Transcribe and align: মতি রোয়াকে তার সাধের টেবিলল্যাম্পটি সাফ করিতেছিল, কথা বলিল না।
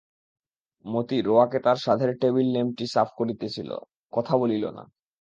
মতি 0.85 1.17
রোয়াকে 1.21 1.59
তার 1.59 1.77
সাধের 1.77 2.11
টেবিলল্যাম্পটি 2.17 2.85
সাফ 2.87 3.09
করিতেছিল, 3.17 3.69
কথা 4.13 4.33
বলিল 4.37 4.63
না। 4.69 4.83